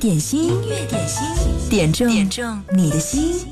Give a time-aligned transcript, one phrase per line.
[0.00, 3.46] 点心，音乐点心，点中点中你的心。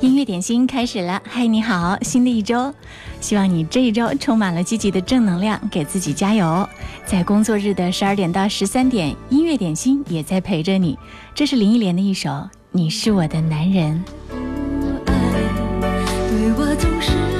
[0.00, 2.74] 音乐点心开始了，嗨，你好，新的一周，
[3.20, 6.68] 希望你这一周充满了积极的正能量，给自己加油。
[7.06, 10.98] 在工作日的十二点到十三点，音乐点心也在陪着你。
[11.36, 12.30] 这是林忆莲的一首
[12.72, 14.04] 《你是我的男人》。
[16.42, 17.31] 对我总是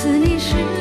[0.00, 0.79] 次你是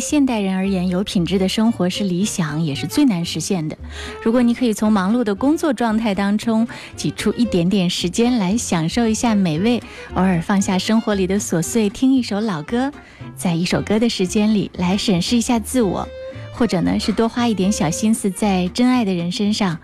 [0.00, 3.76] 现代人而言，有品质的生活是理想，也是最难实现的。
[4.22, 9.82] 如果你可以从忙碌的工作状态当中挤出一点点时间来享受一下美味，
[10.14, 12.92] 偶尔放下生活里的琐碎，听一首老歌，
[13.36, 16.08] 在一首歌的时间里来审视一下自我，
[16.52, 19.78] 或者呢是多花一点小心思在真爱的人身上。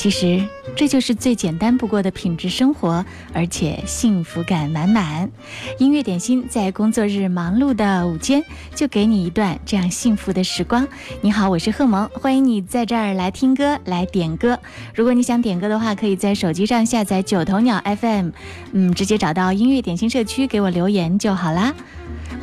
[0.00, 0.42] 其实
[0.74, 5.30] 这就是最简单不过的品质生活，而且幸福感满满。
[5.78, 8.42] 音乐点心在工作日忙碌的午间，
[8.74, 10.88] 就给你一段这样幸福的时光。
[11.20, 14.58] 你好，我是贺萌，欢迎你在这儿来听歌、来点歌。
[14.94, 18.30] 如果你想点歌的话，可以在手机上下载九头鸟 FM，
[18.72, 21.74] 嗯，直接找到音乐点心社区给我留言就好啦。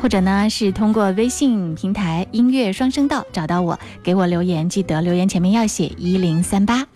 [0.00, 6.86] 或者呢是通过微信平台音乐双声道找到我，给我留言，记得留言前面要写一零三八。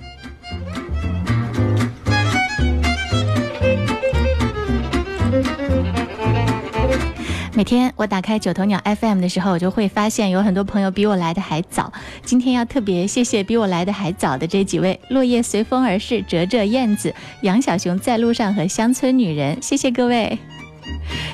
[7.55, 11.93] 每天我打开九头鸟 FM 的时候，我就会发现有很多朋友比我来的还早。
[12.25, 19.59] 今天要特别谢谢比我来的还早的这几位：落叶随风而逝、折折燕子、杨小熊在路上和乡村女人。
[19.61, 20.39] 谢谢各位。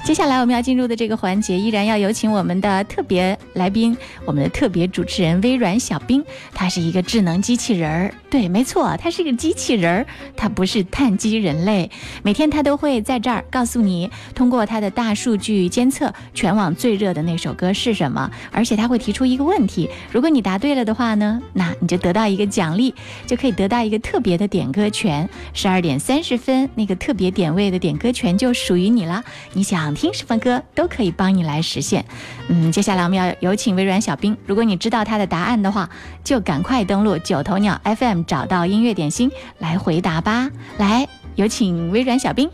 [0.05, 6.23] 接下来我们要进入的这个环节，依然要有请我们的特别来宾，我们的特别主持人微软小冰。
[6.53, 11.91] 他是一个智能机器人儿，对，没错，它是个机器人儿，它不是碳基人类。
[12.23, 18.31] 每天它都会在这儿告诉你，通过它的大数据监测，全网最热的那首歌是什么。
[18.53, 22.95] 而且它会提出一个问题，如果你答对了的话呢，那你就得到一个奖励，
[23.27, 25.27] 就可以得到一个特别的点歌权。
[25.55, 29.25] 十二点三十分，那个特别点位的点歌权就属于你了。
[29.55, 32.05] 你想听什么歌都可以帮你来实现。
[32.49, 35.89] 嗯，接下来我们要有请微软小冰，如果你知道他的答案的话，
[36.29, 40.51] 就赶快登录九头鸟 FM，找到音乐点心来回答吧。
[40.77, 42.51] 来，有请微软小冰。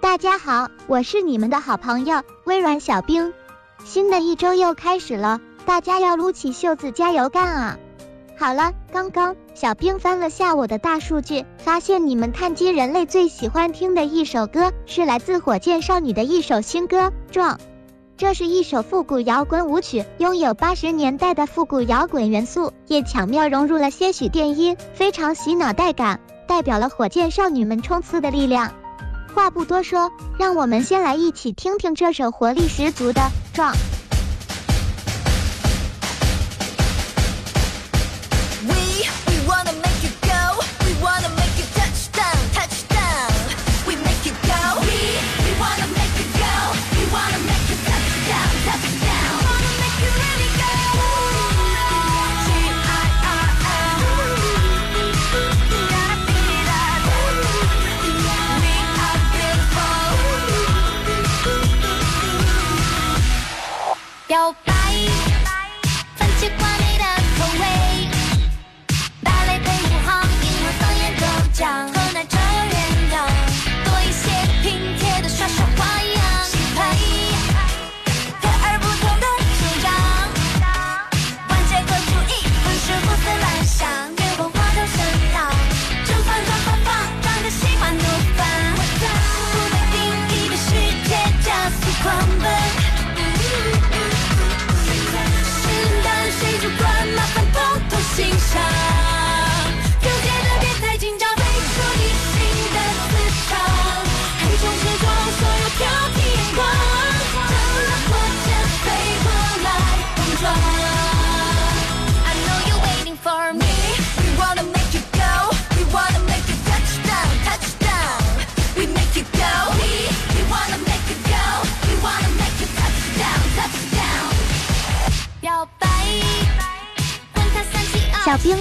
[0.00, 3.32] 大家好，我是你们的好朋友微软小冰。
[3.84, 7.76] 新的一周又开始了，大家要撸起袖子加油干啊！
[8.38, 17.56] 好了，刚刚小冰翻了下我的大数据，发现你们碳基人类最喜欢听的一首歌是来自火箭少女的一首新歌《撞》。
[18.20, 28.74] 这是一首复古摇滚舞曲，拥有八十年代的复古摇滚元素，也巧妙融入了些许电音，非常洗脑带感，代表了火箭少女们冲刺的力量。
[29.34, 33.22] 话不多说，让我们先来一起听听这首活力十足的
[33.56, 33.72] 《壮》。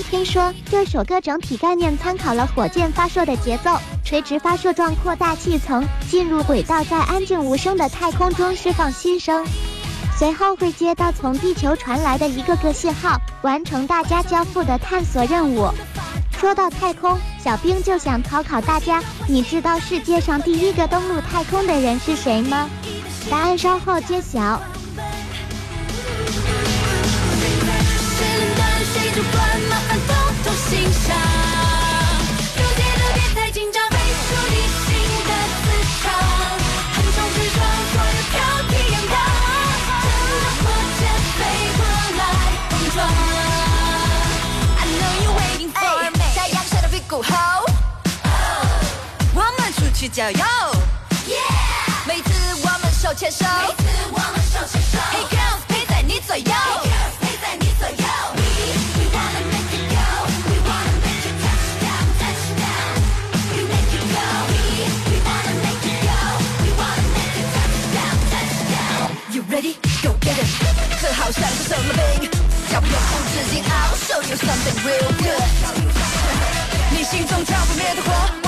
[0.10, 9.46] 听说这首歌整体概念参考了火箭发射的节奏，垂直发射状扩大气层，进入轨道，在安静无声的太空中释放新声，
[10.18, 15.70] 随后会接到从地球传来的一个个信号，完成大家交付的探索任务。
[16.32, 22.68] 说到太空，小兵就想考考大家，你知道世界上第一个登陆太空的人是谁吗？
[23.30, 24.60] 答案稍后揭晓。
[28.94, 29.22] 谁主
[33.14, 34.56] 别太紧张，飞出你
[34.86, 34.88] 新
[35.28, 35.32] 的
[35.62, 35.64] 磁
[36.02, 36.06] 场，
[36.94, 37.58] 横冲直撞，
[37.92, 38.18] 所有
[40.62, 40.66] 火
[41.00, 41.02] 箭
[41.38, 41.42] 飞
[41.78, 41.80] 过
[42.18, 42.22] 来
[42.70, 42.98] 碰撞。
[44.78, 45.80] I know you waiting for
[46.12, 47.30] me，太阳晒到屁股后，
[49.34, 50.44] 我们出去郊游。
[52.06, 52.30] 每次
[52.64, 56.52] 我们手牵手，每次我们手牵手，Hey girls 陪在你左右
[71.30, 72.28] 好像是什么兵？
[72.72, 75.46] 脚不用无止境，I'll show you something real good。
[76.90, 78.39] 你心中跳不灭的火，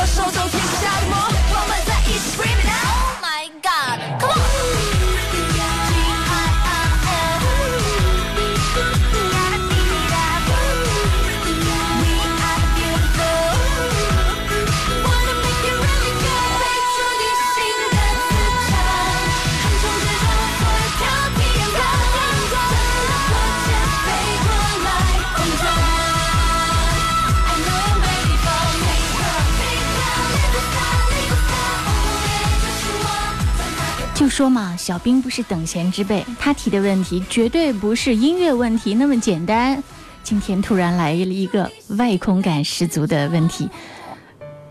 [34.32, 39.84] 说嘛，小兵不是等闲之辈，他提的问题绝对不是音乐问题那么简单。
[40.24, 43.70] 今天突然来了一个外空感十足的问题，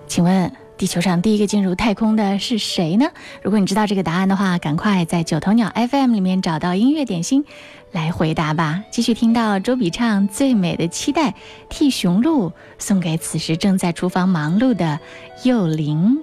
[0.09, 3.07] 请问地球上第一个进入太空的是谁呢？
[3.43, 7.45] 如果你知道这个答案的话，赶快在九头鸟 FM 里面找到音乐点心
[7.93, 8.83] 来回答吧。
[8.91, 11.31] 继续听到周笔畅《最美的期待》，
[11.69, 14.99] 替雄鹿送给此时正在厨房忙碌的
[15.45, 16.23] 幼灵。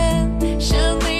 [0.61, 1.10] 想你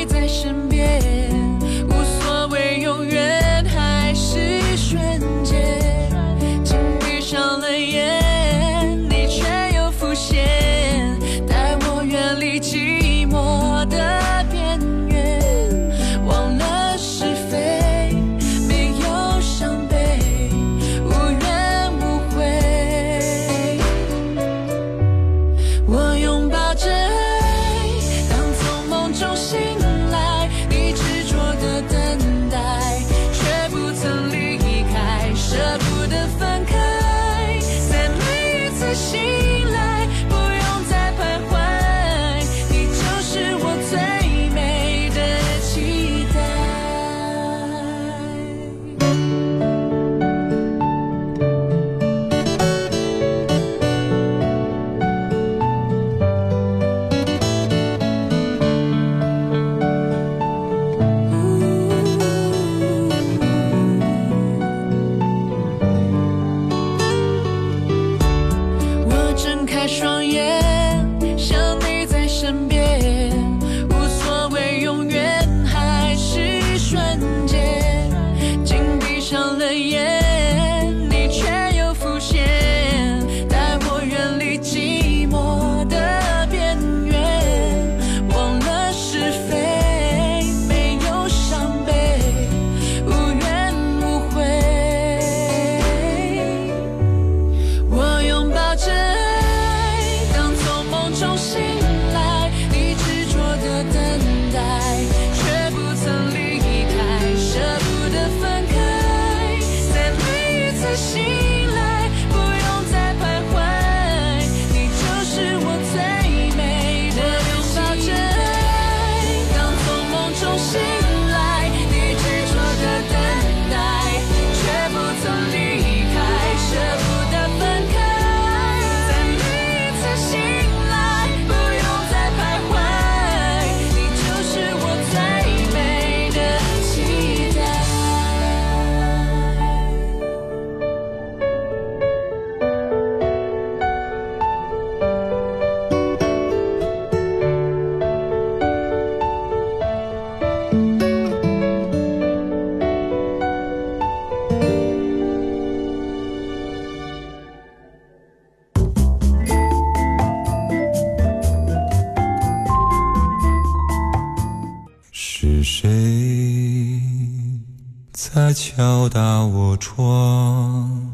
[168.74, 171.13] 敲打我窗？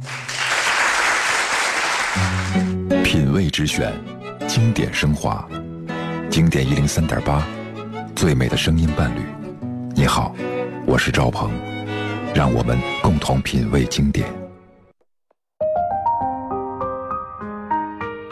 [3.03, 3.91] 品味之选，
[4.47, 5.43] 经典升华，
[6.29, 7.43] 经典一零三点八，
[8.15, 9.21] 最美的声音伴侣。
[9.95, 10.35] 你好，
[10.85, 11.49] 我是赵鹏，
[12.31, 14.31] 让我们共同品味经典。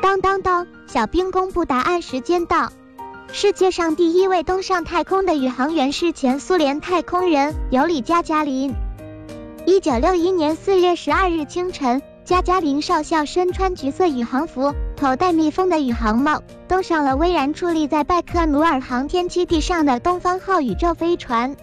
[0.03, 0.67] 当当当！
[0.86, 2.72] 小兵公布答案时间到。
[3.34, 8.75] 世界上第一位登上太空的宇航员是前苏联太空人尤里加加林。
[9.67, 21.55] 一九六一年四月十二日清晨，加加林少校身穿橘色宇航服，头戴密封的宇航帽，登上了巍然矗立在拜克努尔航天基地上的东方号宇宙飞船。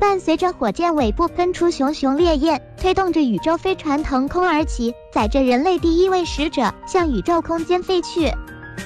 [0.00, 8.32] 伴随着火箭尾部喷出熊熊烈焰，推动着宇宙飞船腾空而起，载着人类第一位使者向宇宙空间飞去。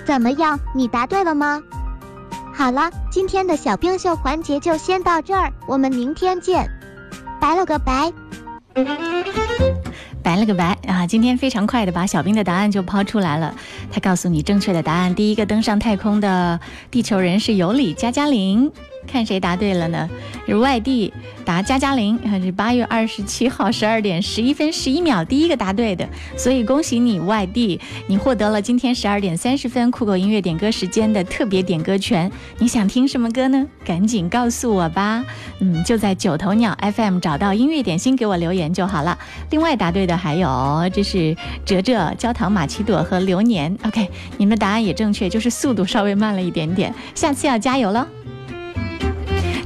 [0.04, 1.62] 怎么样，你答对了吗？
[2.52, 6.70] 好了，今天的小冰秀环节就先到这儿，我们明天见，
[7.40, 8.12] 拜了个拜。
[10.22, 11.06] 白了个白啊！
[11.06, 13.54] 今天非常快的把小兵的答案就抛出来了。
[13.90, 18.70] 他告诉你正确的答案，第一个登上太空的地球人是尤里加加林。
[19.10, 20.08] 看谁答对了呢？
[20.46, 21.12] 是外地
[21.44, 32.30] 答加加林，还是八月二十七号十二点十一分十一秒第一个答对的，所以恭喜你外地，你获得了今天十二点三十分酷狗音乐点歌时间的特别点歌权。
[32.58, 33.66] 你想听什么歌呢？
[33.84, 35.24] 赶紧告诉我吧。
[35.60, 39.18] 嗯，就在九头鸟 FM 找到音乐点心给我留言就好了。
[39.50, 43.76] 另外答对的还有，这是哲哲、焦糖玛奇朵和流年。
[43.84, 48.06] OK，你们的答案也正确，就是速度稍微慢了一点点，下次要加油喽。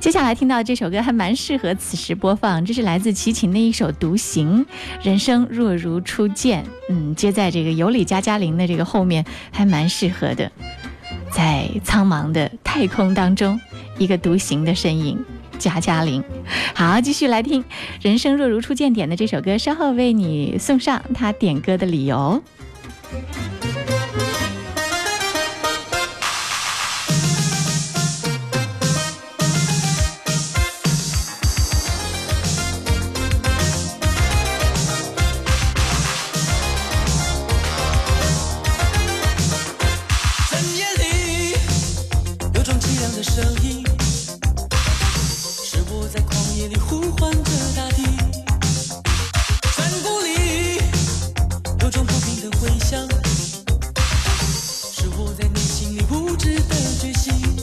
[0.02, 4.66] 接下来听到这首歌还蛮适合此时播放，这是来自齐秦的一首《独行》，
[5.00, 6.64] 人生若如初见。
[6.88, 10.50] 嗯，接在这个有理加加林的这个后面，还蛮适合的。
[11.30, 13.60] 在苍茫的太空当中，
[13.96, 15.24] 一个独行的身影，
[15.56, 16.20] 加加林。
[16.74, 17.62] 好，继续来听
[18.02, 22.42] 《人生若如初见》点的这首歌，稍后为你送上他点歌的理由。
[55.24, 57.61] 我在你心里不知的决心。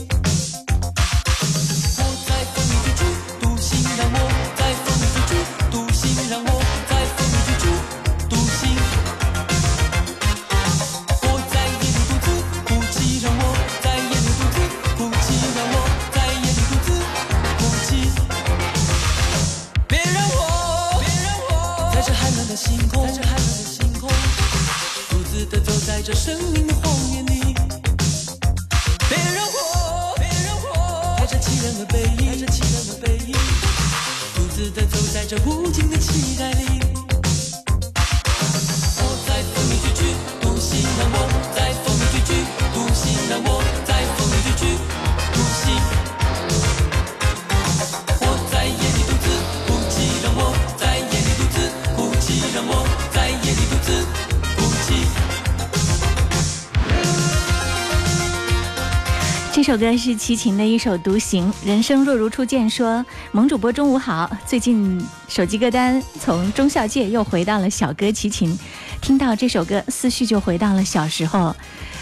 [59.70, 63.06] 首歌是齐秦的一首《独行》，人生若如初见说。
[63.30, 68.58] 萌主播中午好，最近手机歌单从中校界又回到了小哥齐秦，
[69.00, 71.54] 听到这首歌，思绪就回到了小时候。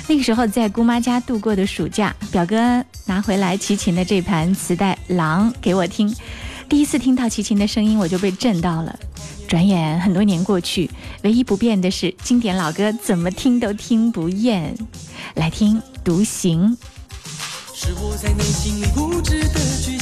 [0.07, 6.11] 那个时候在姑妈家度过的暑假，表哥拿回来齐秦的这盘磁带《狼》给我听，
[6.71, 8.99] 第一次听到齐秦的声音，我就被震到了。
[9.47, 10.91] 转眼很多年过去，
[11.23, 14.75] 唯一不变的是经典老歌怎么听都听不厌。
[15.35, 16.75] 来听《独行》。
[17.81, 19.97] 是我在内心里固执的决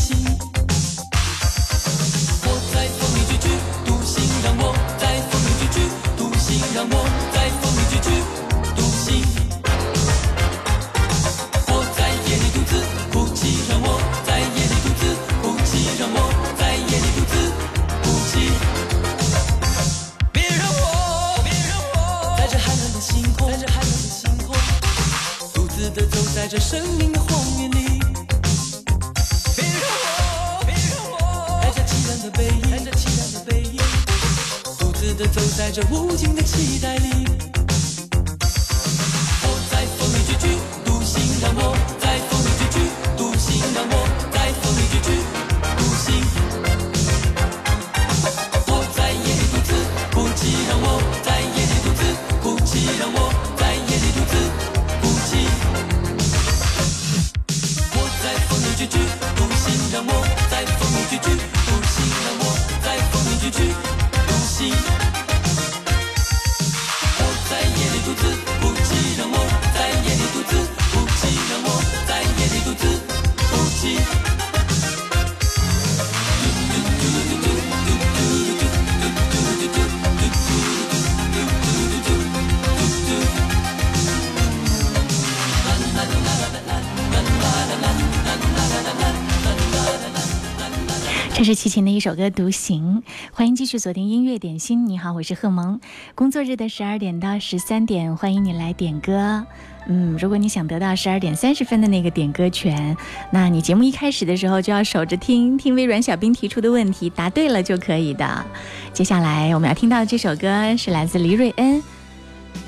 [91.47, 94.89] 是齐秦的一首歌《独行》，欢迎继续锁定音乐点心。
[94.89, 95.81] 你好，我是贺萌。
[96.17, 99.47] 工作日的十二点到十三点，欢迎你来点歌。
[99.87, 102.97] 嗯，如果你想得到十二点三十分的那个点歌权，
[103.31, 108.45] 那你节目一开始的时候就要守着听，听微软小兵提出的问题，答对了就可以的。
[108.93, 111.81] 接下来我们要听到的这首歌是来自黎瑞恩，《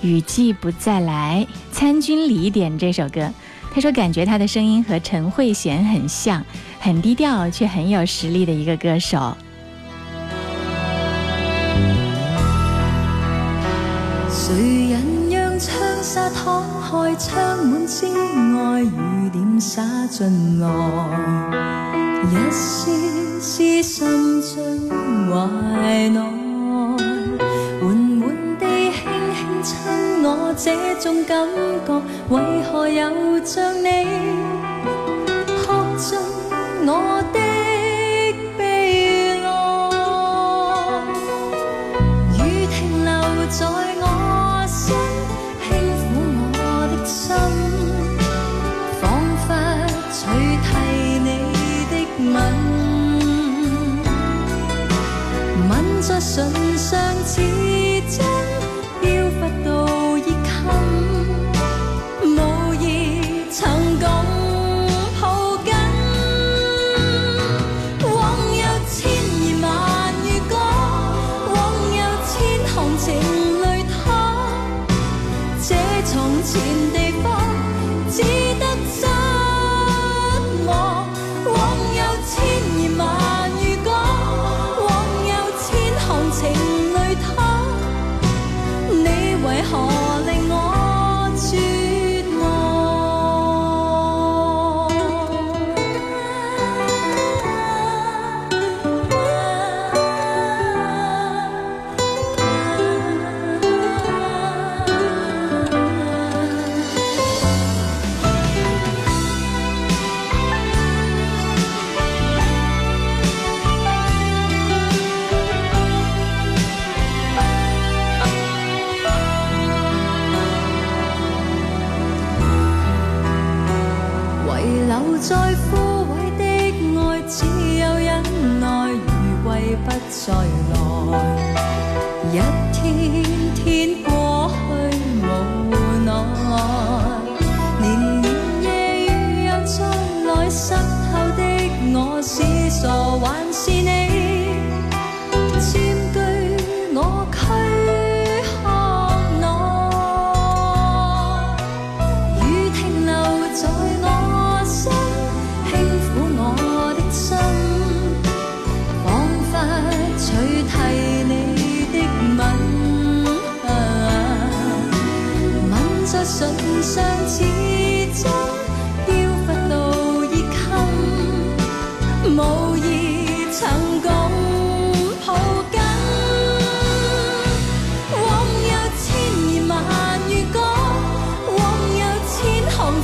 [0.02, 3.28] 雨季不再来》，参军礼点这首歌。
[3.74, 6.42] 他说感觉他的声音和陈慧娴很像，
[6.80, 9.36] 很低调却很有实力的一个歌手。
[14.30, 18.06] 谁人让窗纱敞开，窗满之
[18.54, 20.68] 外，雨点洒进来，
[22.24, 24.88] 一丝丝渗进
[25.28, 26.18] 怀内，
[27.80, 27.86] 缓
[28.20, 29.02] 缓地轻
[29.34, 29.76] 轻亲
[30.22, 31.46] 我，这种感
[31.86, 34.06] 觉为何又像你
[35.46, 36.18] 刻进
[36.90, 37.38] 我的
[38.56, 38.60] 悲
[39.44, 39.46] 哀？
[42.32, 43.12] 雨停留
[43.50, 43.60] 在
[44.00, 44.02] 我
[44.66, 44.96] 心，
[45.68, 45.68] 輕
[46.00, 46.10] 撫
[46.56, 47.28] 我的心，
[49.02, 49.04] 彷
[49.44, 49.48] 彿
[50.16, 50.18] 取
[50.64, 50.66] 替
[51.26, 51.28] 你
[51.90, 51.94] 的
[52.32, 52.36] 吻，
[55.68, 55.70] 吻
[56.00, 56.26] 在唇
[56.78, 56.88] 上
[57.22, 57.30] 似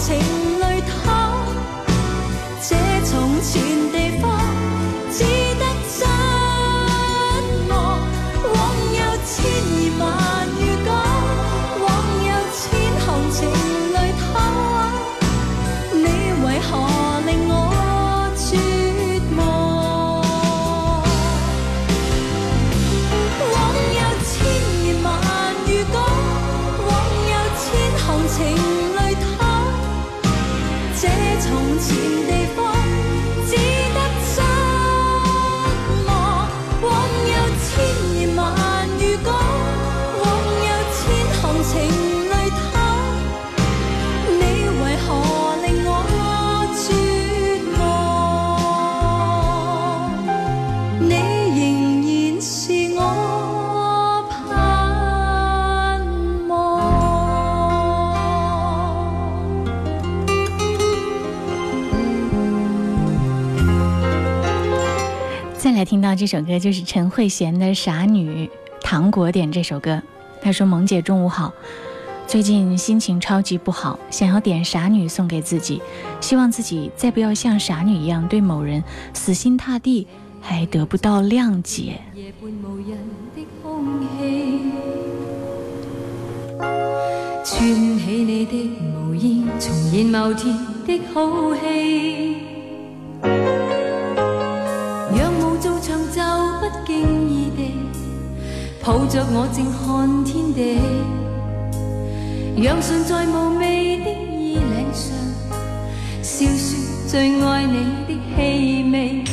[0.06, 0.43] 请
[65.84, 68.46] 听到这首歌，就是陈慧娴的《傻女》，
[68.80, 70.00] 糖果点这首歌。
[70.40, 71.52] 她说：“萌姐中午好，
[72.26, 75.82] 最近心情超级不好，想要点《傻女》送给自己，
[76.20, 80.06] 希望自己再不要像傻女一樣對某人死心塌地，
[80.40, 82.00] 還得不到諒解。
[82.14, 82.98] 夜半無人
[83.36, 84.72] 的空氣，
[87.44, 92.43] 串起你的毛衣，重現某天的好戲。
[98.84, 100.78] 抱着我静看天地，
[102.62, 105.16] 讓唇在无味的衣领上，
[106.22, 106.76] 笑说
[107.08, 109.24] 最爱你的气味。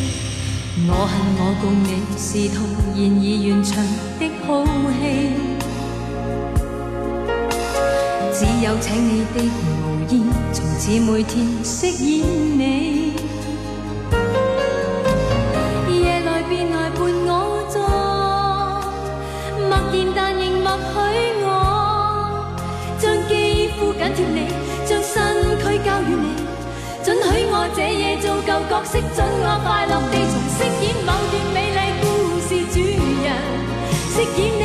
[0.87, 2.63] 我恨我共你是徒
[2.95, 3.75] 然而完场
[4.17, 4.47] 的好
[4.95, 5.03] 戏，
[8.31, 9.37] 只有请你的
[9.67, 9.69] 無
[10.07, 10.11] 意，
[10.53, 11.29] 從此每天
[11.61, 12.23] 饰演
[12.57, 12.90] 你。
[27.75, 32.05] 这夜做旧角色，准我快乐地重饰演某段美丽故
[32.41, 32.75] 事主
[33.23, 33.25] 人，
[34.11, 34.63] 饰演你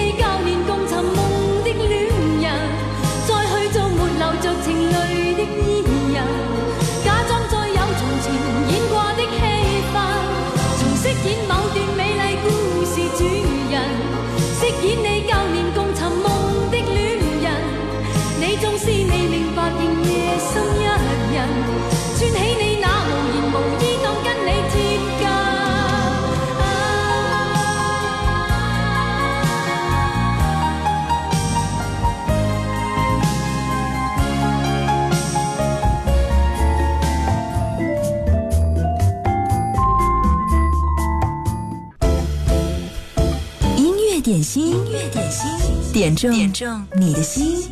[45.97, 47.71] 点中点中你的心。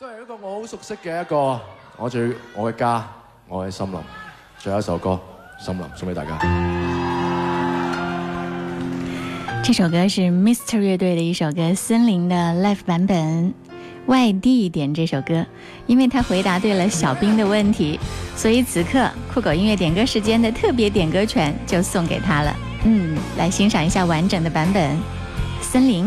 [0.00, 1.60] 都係一個我好熟悉嘅一個，
[1.96, 3.06] 我最我嘅家，
[3.46, 4.00] 我嘅森林。
[4.58, 5.10] 最後一首歌
[5.64, 6.36] 《森林》送俾大家。
[9.62, 13.54] 这首歌是 Mr 乐队的一首歌《森林》的 live 版本。
[14.06, 15.46] 外地点这首歌，
[15.86, 18.00] 因为他回答对了小兵的问题，
[18.34, 22.52] 所以此刻酷狗音乐点歌时间的特别点歌权就送给他了。
[22.84, 24.90] 嗯，来欣赏一下完整的版本，
[25.60, 26.06] 《森林》。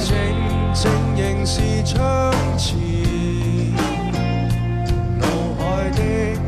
[0.00, 0.10] 靜
[0.74, 2.76] 靜仍是窗前，
[5.18, 5.26] 脑
[5.58, 6.00] 海的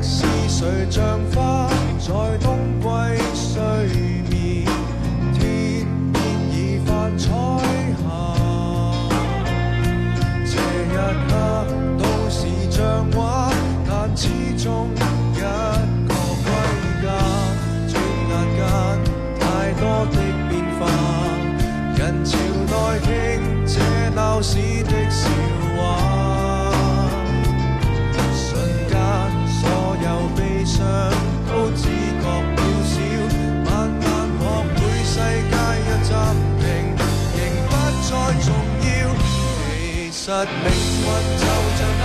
[0.03, 2.87] 思緒像花在冬季
[24.37, 25.31] 都市的笑
[25.79, 25.81] 話，
[28.35, 28.53] 瞬
[28.87, 28.95] 间
[29.49, 29.65] 所
[30.05, 30.77] 有悲伤
[31.49, 31.89] 都只
[32.21, 32.23] 觉
[32.53, 33.01] 渺小，
[33.65, 34.05] 慢慢
[34.37, 34.45] 学
[34.77, 35.17] 会世
[35.49, 35.57] 界
[35.89, 36.13] 若暂
[36.61, 36.69] 停，
[37.33, 37.73] 仍不
[38.05, 38.13] 再
[38.45, 38.47] 重
[38.85, 38.87] 要。
[39.65, 40.69] 其实命
[41.01, 41.09] 运
[41.41, 41.43] 就
[41.79, 41.81] 像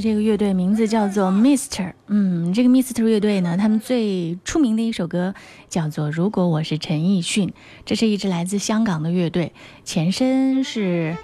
[0.00, 5.34] 这个乐队名字叫做 Mister，嗯，这个 Mister 乐队呢，他们最出名的一首歌
[5.68, 7.48] 叫做《如果我是陈奕迅》，
[7.84, 9.52] 这是一支来自香港的乐队，
[9.84, 11.16] 前身是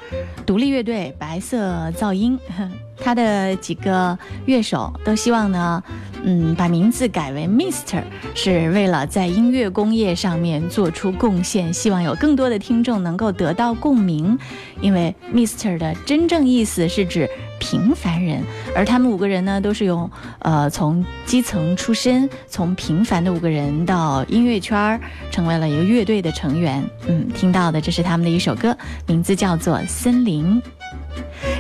[0.47, 2.39] 独立乐队白色噪音，
[2.99, 5.83] 他的几个乐手都希望呢，
[6.23, 8.03] 嗯，把名字改为 Mister，
[8.35, 14.39] 是为了在音乐工业上面做出贡献，希望有更多的听众能够得到共鸣，
[14.81, 18.43] 因为 Mister 的真正意思是指平凡人，
[18.77, 20.09] 而他们五个人呢，都是用
[20.41, 26.83] 呃从基层出身，从平凡的五个人到音乐圈儿，成为了一个乐队的成员。
[27.07, 30.63] 嗯，听到的这是他们的一首歌，名字叫做《森林》。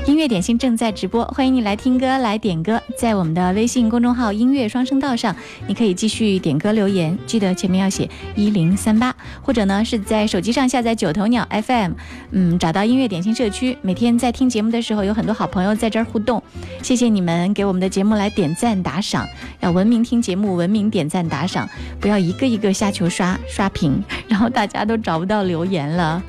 [0.07, 2.81] 音乐点心正在直播，欢迎你来听歌、来点歌。
[2.95, 5.35] 在我们的微信公众号“音乐双声道”上，
[5.67, 11.93] 你可以继续点歌留言，记得前面要写一零三八，或者呢是在手机上下载九头鸟 FM，
[12.33, 13.79] 嗯，找到音乐点心社区。
[13.81, 16.43] 每天在听节目的时候，有很多好朋友在这儿互动，
[16.83, 19.27] 谢谢你们给我们的节目来点赞打赏，
[19.61, 21.67] 要文明听节目，文明点赞打赏，
[21.99, 26.23] 不要一个一个下球刷刷屏，然后大家都找不到留言了。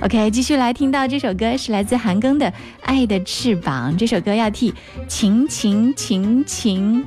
[0.00, 2.46] OK，继续来听到这首歌是来自韩庚的
[2.82, 4.74] 《爱的翅膀》，这首歌要替
[5.08, 7.04] 晴晴晴晴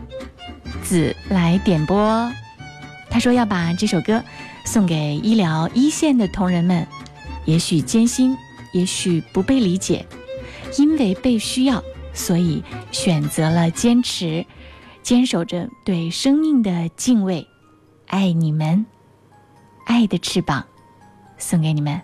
[0.81, 2.31] 子来点播。
[3.09, 4.23] 他说要把这首歌
[4.65, 6.87] 送给医疗一线的同仁们，
[7.45, 8.35] 也许艰辛，
[8.73, 10.05] 也许不被理解，
[10.77, 14.45] 因为被需要，所以选择了坚持，
[15.01, 17.47] 坚守着对生命的敬畏。
[18.07, 18.85] 爱你们，
[19.85, 20.65] 爱的翅膀，
[21.37, 22.01] 送给你们。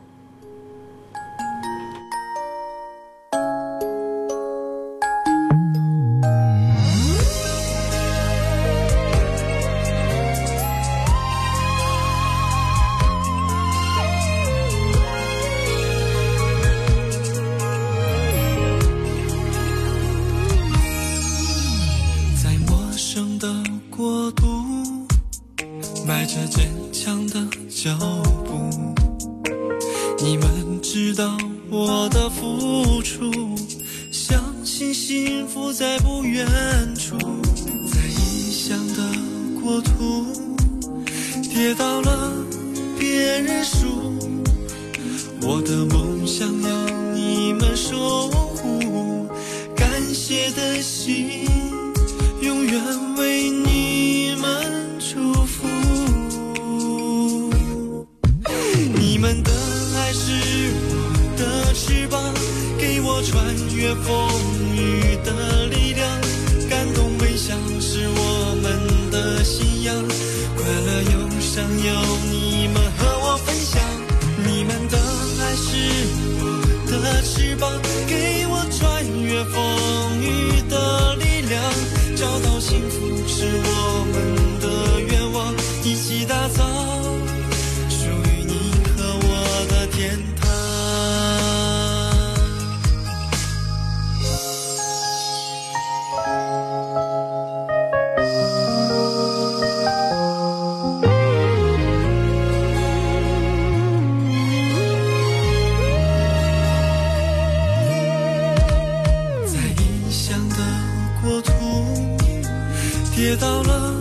[113.29, 113.93] 跌倒了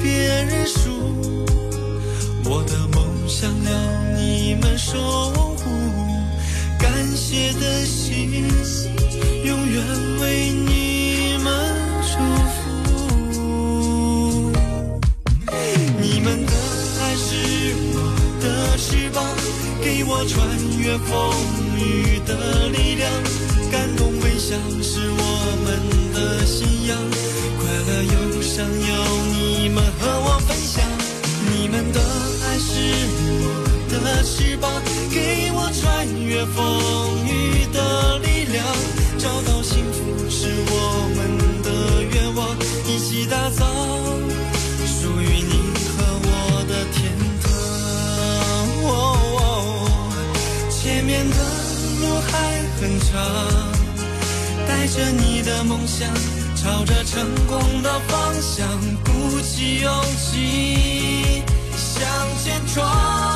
[0.00, 0.90] 别认输。
[2.44, 3.70] 我的梦想要
[4.16, 4.96] 你们守
[5.56, 5.64] 护，
[6.78, 8.46] 感谢的心
[9.44, 9.84] 永远
[10.20, 11.52] 为你们
[12.06, 12.12] 祝
[12.54, 12.60] 福。
[16.00, 16.52] 你们的
[17.00, 17.98] 爱是我
[18.40, 19.18] 的翅膀，
[19.82, 20.46] 给我穿
[20.78, 21.10] 越风
[21.76, 23.10] 雨的力量。
[23.72, 25.22] 感动微笑是我
[25.64, 25.68] 们
[26.14, 26.96] 的信仰，
[27.58, 28.29] 快乐有
[28.60, 28.76] 想有
[29.32, 30.84] 你们和我分享。
[31.50, 31.98] 你们的
[32.44, 32.68] 爱是
[33.40, 33.48] 我
[33.88, 34.70] 的翅膀，
[35.10, 36.60] 给我穿越风
[37.24, 38.62] 雨的力量。
[39.16, 41.18] 找到幸福是我们
[41.62, 41.68] 的
[42.12, 42.54] 愿望，
[42.86, 43.64] 一起打造
[44.84, 47.48] 属于你和我的天堂。
[48.84, 48.92] 哦
[49.40, 49.42] 哦
[50.70, 51.36] 前面的
[52.02, 53.08] 路还很长，
[54.68, 56.06] 带着你的梦想，
[56.62, 58.68] 朝着成功的方向，
[59.02, 61.42] 鼓起勇气
[61.74, 62.06] 向
[62.44, 63.29] 前闯。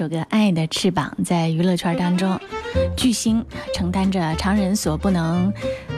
[0.00, 2.40] 首歌《爱的翅膀》，在娱乐圈当中，
[2.96, 3.44] 巨星
[3.74, 5.52] 承担着常人所不能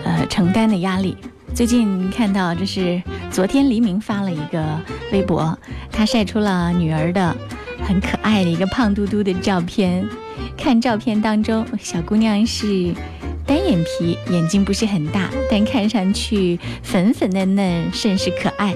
[0.05, 1.16] 呃承担的压力。
[1.55, 3.00] 最近看到，这是
[3.30, 4.80] 昨天黎明发了一个
[5.12, 5.57] 微博，
[5.92, 7.32] 他晒出了女儿的
[7.84, 10.05] 很可爱的一个胖嘟嘟的照片。
[10.59, 12.92] 看照片当中，小姑娘是
[13.46, 18.74] 单眼皮，眼睛不是很大，但看上去粉粉嫩嫩，甚是可爱。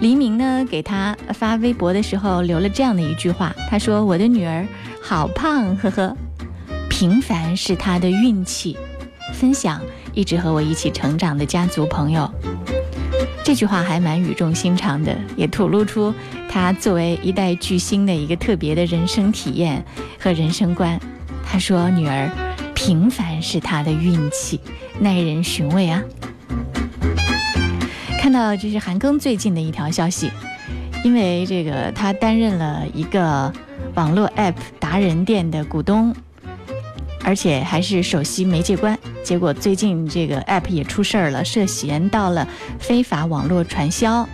[0.00, 4.66] 黎明呢给他发微博的时候留了这样的一句话，他说：“我的女儿
[5.02, 6.16] 好胖，呵呵，
[6.88, 8.76] 平凡是她的运气。”
[9.34, 9.82] 分享
[10.14, 12.30] 一直和我一起成长的家族朋友，
[13.44, 16.14] 这句话还蛮语重心长的，也吐露出
[16.48, 19.84] 他作为一代巨星的一个特别的人生体验
[20.18, 20.98] 和人生观。
[21.44, 22.30] 他说：“女儿，
[22.74, 24.60] 平凡是她的运气，
[25.00, 26.02] 耐人寻味啊。”
[28.28, 30.30] 看到这是韩庚最近的一条消息，
[31.02, 33.50] 因为这个他担任了一个
[33.94, 36.14] 网络 App 达人店的股东，
[37.24, 38.98] 而且还是首席媒介官。
[39.24, 42.46] 结果最近这个 App 也出事儿了，涉嫌到了
[42.78, 44.28] 非法网络传销。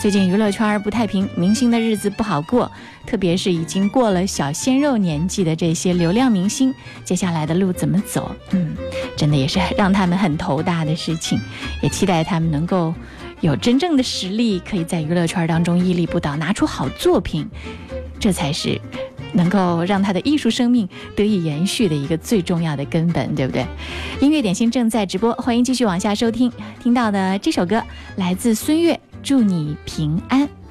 [0.00, 2.70] 最近娱乐圈不太平，明星的日子不好过，
[3.06, 6.72] 特别是已经过了小鲜肉年纪的这些流量明星，
[7.04, 8.30] 接下来的路怎么走？
[8.52, 8.76] 嗯，
[9.16, 11.40] 真的也是让他们很头大的事情，
[11.82, 12.94] 也期待他们能够
[13.42, 17.46] 有真正的实力，可以在娱乐圈当中屹立不倒，拿出好作品，
[18.18, 18.80] 这才是
[19.34, 23.66] 能够让他的艺术生命得以延续的一个最重要的根本，对不对？
[24.20, 26.50] 音乐点心正在直播，欢迎继续往下收听。
[26.80, 27.82] 听到的这首歌
[28.16, 28.98] 来自孙悦。
[29.24, 30.61] 祝你平安。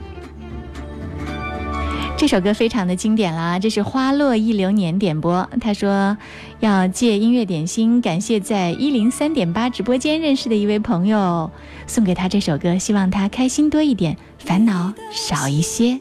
[2.21, 5.49] 这首歌非常的经典啦，这是花落一流年点播。
[5.59, 6.15] 他说
[6.59, 11.49] 要借音乐点心，感谢在一零三点八直播间认识的一位朋友，
[11.87, 15.99] 送给他这首歌，希望他开心多一点，烦恼少一些。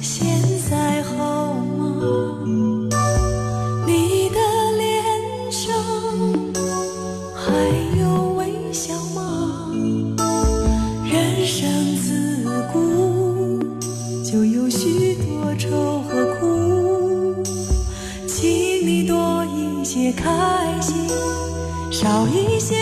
[0.00, 0.26] 现
[0.70, 2.71] 在好吗？
[20.12, 21.08] 开心，
[21.90, 22.81] 少一些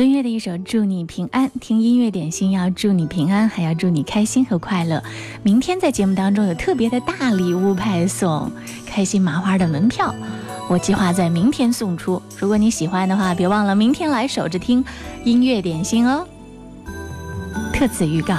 [0.00, 5.04] 孙悦的一首《祝你平安》，听音乐点心要祝你平安，还要祝你开心和快乐。
[5.42, 8.50] 明天在节目当中有特别的大礼物派送，
[8.86, 10.14] 开心麻花的门票，
[10.70, 12.22] 我计划在明天送出。
[12.38, 14.82] 如果你喜欢的话，别忘了明天来守着听
[15.22, 16.26] 音乐点心哦。
[17.74, 18.36] 特此预告。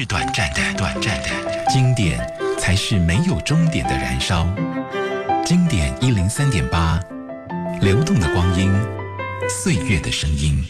[0.00, 1.28] 是短暂的，短暂的，
[1.68, 2.20] 经典
[2.56, 4.46] 才是没有终点的燃烧。
[5.44, 7.00] 经典一零三点八，
[7.80, 8.72] 流动的光阴，
[9.50, 10.64] 岁月的声音。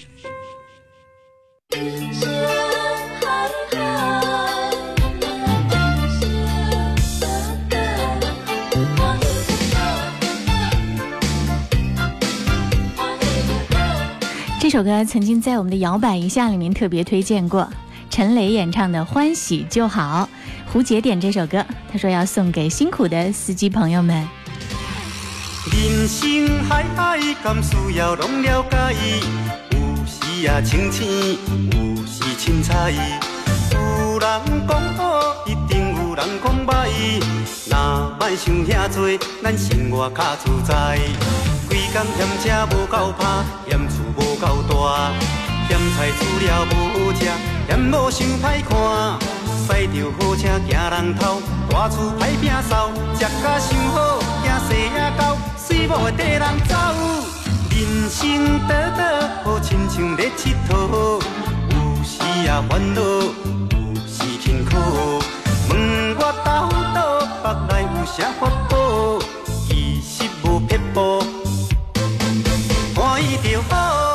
[14.58, 17.70] 这首歌曾经在我们的摇摆一下里面特别推荐过，
[18.18, 20.28] 陈雷演唱的《欢喜就好》。
[20.72, 24.28] 胡杰点这首歌，他说要送给辛苦的司机朋友们。
[25.70, 28.92] 人生海海，甘需要拢了解？
[29.70, 31.06] 有时啊清醒，
[31.70, 32.90] 有时凊彩。
[32.90, 36.88] 有人讲好，一定有人讲歹。
[37.70, 40.98] 若莫想遐多，咱生活较自在。
[41.68, 45.12] 规工嫌车无够拍，嫌厝无够大，
[45.68, 47.30] 嫌菜煮了无食，
[47.68, 49.18] 嫌某想歹看。
[49.68, 56.74] 驶着好车行人头，大厝歹摒扫，食甲想好，惊细仔狗，水某会缀人走。
[57.70, 61.20] 人生短短，好亲像咧佚佗，
[61.68, 64.70] 有时啊烦恼，有时辛苦。
[65.68, 66.48] 问我兜
[66.94, 66.98] 倒
[67.42, 69.18] 北来有啥法宝？
[69.68, 71.22] 其实无撇步，
[72.96, 74.07] 欢喜就好。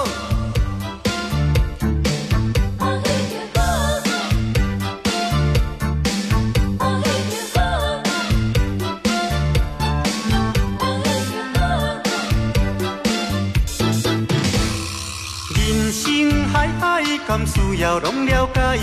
[17.35, 18.77] 甘需要拢了解？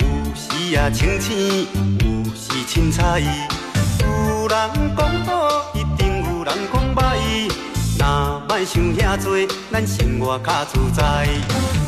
[0.00, 1.64] 有时啊清醒，
[2.00, 3.20] 有时凊彩。
[3.20, 7.48] 有人讲好，一定有人讲歹。
[7.96, 9.38] 若莫想遐多，
[9.70, 11.28] 咱生活较自在。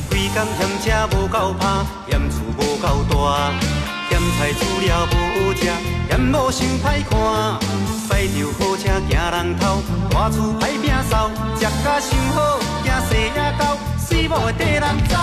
[0.08, 1.66] 规工嫌车无够拍，
[2.08, 3.50] 嫌厝无够大，
[4.10, 5.66] 嫌菜煮了无食，
[6.08, 7.58] 嫌某想歹看。
[8.06, 13.76] 驶着好车行人头，大厝歹摒扫，食甲想好，惊细仔狗，
[14.08, 15.16] 水某会缀人走。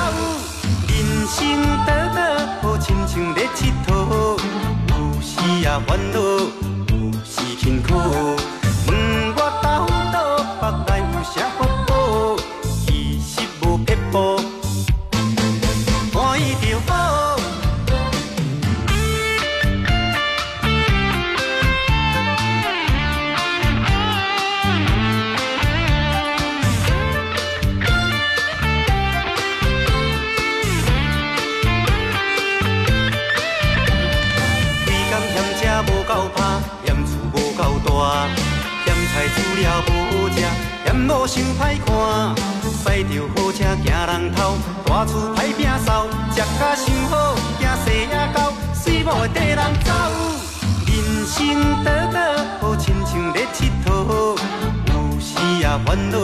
[0.98, 4.40] 人生短短，好亲像咧佚佗，
[4.90, 8.57] 有时也烦恼，有时辛苦。
[41.68, 42.36] 歹看。
[42.64, 44.56] 驶着好车惊人偷，
[44.86, 49.92] 大厝歹摒扫，食甲伤好，惊细伢狗，水某会缀人走。
[50.88, 50.96] 人
[51.28, 52.18] 生短短，
[52.62, 54.40] 好亲像咧佚佗，
[54.88, 56.18] 有时也烦恼，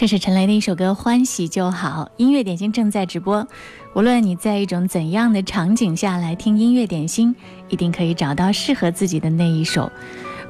[0.00, 3.46] 这是陈雷的一首歌《欢喜就好》，音乐点心正在直播。
[3.92, 7.36] 无论你在一种怎样的场景下来听音乐点心，
[7.68, 9.92] 一定可以找到适合自己的那一首。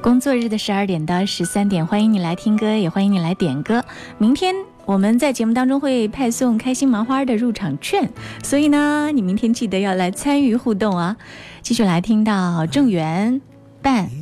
[0.01, 3.83] 工作日的十二点到十三点，欢迎你来听歌，也欢迎你来点歌。
[4.17, 8.09] 明天我们在节目当中会派送开心麻花的入场券，
[8.41, 11.17] 所以呢，你明天记得要来参与互动啊！
[11.61, 13.41] 继续来听到郑源
[13.81, 14.20] 伴。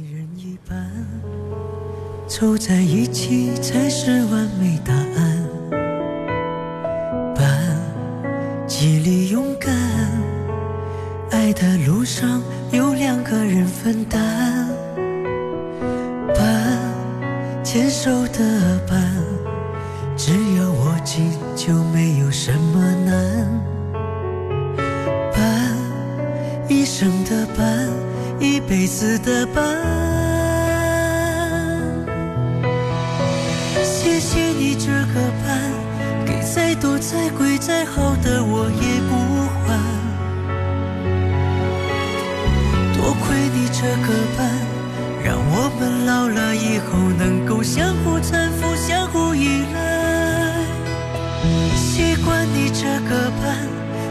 [2.30, 5.44] 凑在一起才是完美答案。
[7.34, 7.76] 伴，
[8.68, 9.74] 激励勇敢，
[11.32, 12.40] 爱的路上
[12.72, 14.70] 有两个人分担。
[16.36, 16.78] 伴，
[17.64, 19.12] 牵手的伴，
[20.16, 23.50] 只要握紧就没有什么难。
[25.34, 25.76] 伴，
[26.70, 27.90] 一生的伴，
[28.40, 30.19] 一辈子的伴。
[34.20, 35.72] 谢谢你这个伴，
[36.26, 39.16] 给再多再贵再好的我也不
[39.64, 39.80] 还。
[42.94, 44.46] 多亏你这个伴，
[45.24, 50.66] 让我们老了以后能够相互搀扶、相互依赖。
[51.78, 53.56] 习惯你这个伴，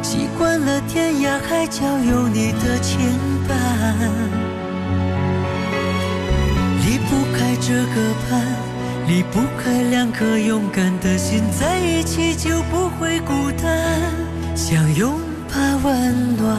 [0.03, 3.13] 习惯了天涯海角有你的牵
[3.47, 3.53] 绊。
[6.87, 8.41] 离不开这个伴，
[9.09, 13.99] 离不开两颗勇敢的心，在一起就不会孤单，
[14.55, 16.59] 相拥把温暖。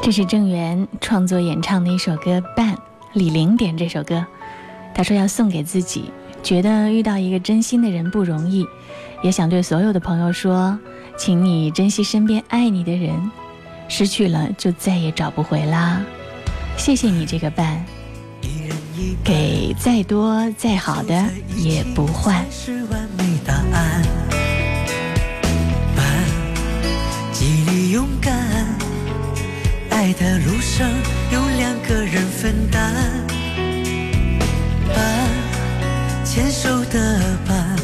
[0.00, 2.74] 这是郑源创作演唱的一首歌《伴》，
[3.14, 4.24] 李玲点这首歌，
[4.94, 6.12] 他说要送给自己，
[6.44, 8.64] 觉得遇到一个真心的人不容易，
[9.20, 10.78] 也想对所有的朋友说，
[11.16, 13.32] 请你珍惜身边爱你的人，
[13.88, 16.00] 失去了就再也找不回啦。
[16.78, 17.84] 谢谢你这个伴，
[19.22, 21.22] 给再多再好的
[21.54, 22.46] 也不换。
[22.50, 24.02] 是完美答案。
[25.94, 26.06] 伴，
[27.30, 28.32] 激励勇敢，
[29.90, 30.88] 爱的路上
[31.30, 32.94] 有两个人分担。
[34.94, 35.28] 伴，
[36.24, 37.76] 牵手的伴，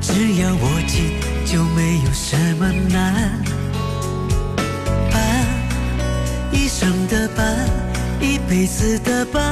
[0.00, 1.12] 只要握紧
[1.44, 3.38] 就没有什么难。
[5.10, 5.44] 伴，
[6.52, 7.68] 一生的伴，
[8.48, 9.42] 辈子的伴。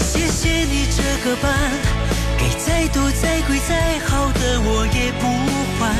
[0.00, 1.52] 谢谢你这个伴，
[2.38, 5.26] 给再多再贵再好的我也不
[5.78, 5.94] 换。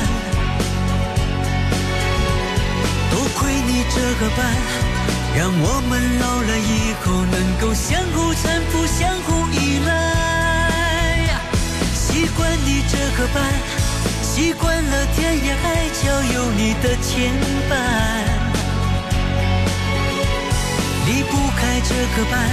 [3.11, 4.41] 多亏你这个伴，
[5.37, 9.89] 让我们老了以后能够相互搀扶、相互依赖。
[11.95, 13.45] 习惯你这个伴，
[14.23, 17.31] 习惯了天涯海角有你的牵
[17.71, 18.30] 绊。
[21.31, 22.51] 不开这个伴，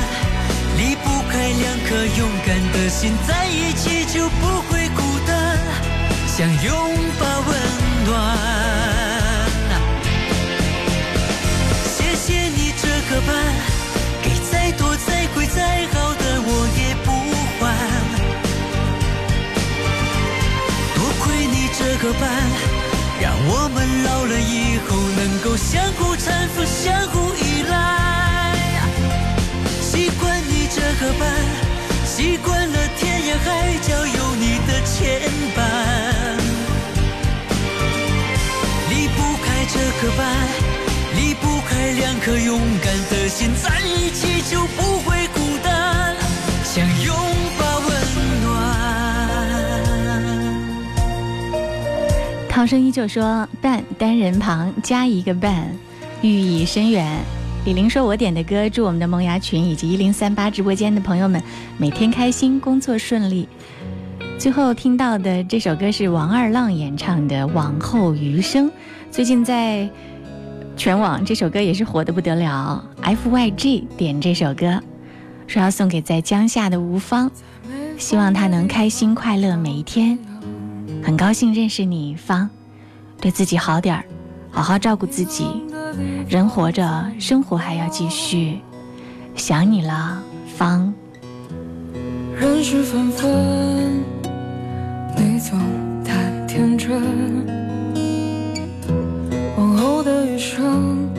[0.78, 5.57] 离不开两颗勇敢的心，在一起就不会孤单，
[6.28, 6.73] 相拥
[7.19, 7.25] 把
[40.18, 40.47] 伴，
[41.15, 46.15] 离不开两颗勇敢的心，在一起就不会孤单，
[46.63, 47.15] 想拥
[47.59, 47.89] 抱温
[48.43, 48.47] 暖。
[52.49, 55.68] 涛声依旧说“伴”单人旁加一个“伴”，
[56.24, 57.05] 寓意深远。
[57.65, 61.39] 李玲说：“我点的歌，祝我们的萌芽群以及一零三八直播间的朋友们
[61.78, 63.47] 每天开心，工作顺利。”
[64.39, 68.68] 最后听到的这首歌是王二浪演唱的《往后余生》，
[69.12, 69.89] 最近在
[70.76, 72.84] 全网这首歌也是火得不得了。
[73.01, 74.82] FYG 点这首歌，
[75.47, 77.32] 说要送给在江夏的吴芳，
[77.97, 80.18] 希望他能开心快乐每一天。
[81.03, 82.49] 很高兴认识你，芳，
[83.20, 84.05] 对自己好点儿，
[84.51, 85.47] 好好照顾自己。
[86.28, 88.60] 人活着，生活还要继续。
[89.36, 90.22] 想你了，
[90.55, 90.93] 芳。
[92.36, 94.03] 人事纷纷，
[95.16, 95.58] 你总
[96.03, 97.66] 太天真。
[99.88, 101.09] 往后的余生，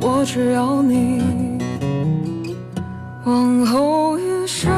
[0.00, 1.22] 我只要你。
[3.24, 4.68] 往后余生，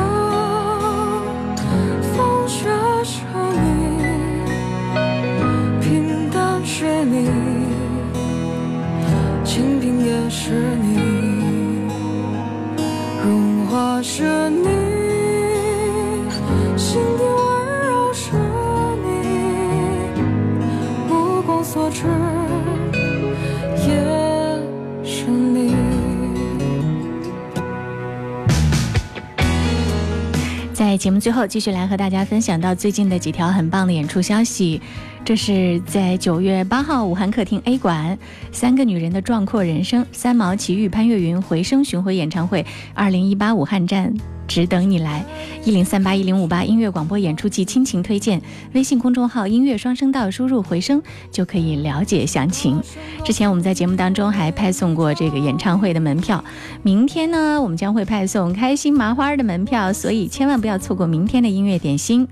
[30.98, 34.82] 节目最后，继续来和大家分享到最近的几条很棒的演出消息。
[35.24, 38.16] 这是在九月八号武汉客厅 A 馆，
[38.50, 44.12] 《三个女人的壮阔人生》三毛、齐豫、潘越云回声巡回演唱会，二零一八武汉站。
[44.48, 45.24] 只等你来，
[45.64, 48.40] 一零三八一零五八音乐广播演出季亲情推荐，
[48.72, 52.82] 微信公众号音乐双声道输入回声就可以了解详情。
[53.24, 56.42] 之前我们在节目当中还派送过这个演唱会的门票，
[56.82, 62.26] 明天呢我们将会派送开心麻花的门票，所以千万不要错过明天的音乐点心。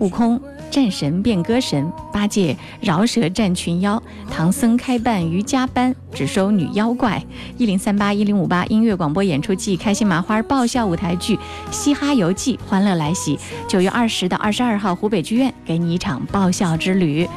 [0.00, 0.40] 悟空
[0.70, 7.22] 战神变歌神，八戒饶舌战群妖，唐僧开办瑜伽班，只收女妖怪。
[7.58, 11.36] 一零三八一零五八音乐广播演出季，开心麻花爆笑舞台剧
[11.70, 13.38] 《嘻哈游记》欢乐来袭。
[13.68, 17.28] 九月二十到二十二号，湖北剧院给你一场爆笑之旅。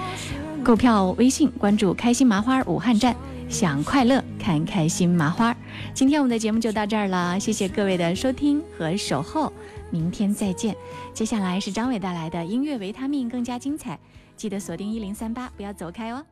[0.64, 3.14] 购票微信关注“开心麻花武汉站”，
[3.50, 5.54] 享快乐看开心麻花。
[5.94, 9.52] 今天我们的节目就到这儿了，谢谢各位的收听和守候。
[9.94, 10.76] 明天再见。
[11.14, 14.00] 接下来是张伟带来的音乐维他命，更加精彩。
[14.36, 16.26] 记得锁定一零三八，不要走开哦。